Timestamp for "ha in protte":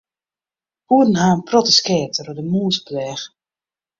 1.21-1.73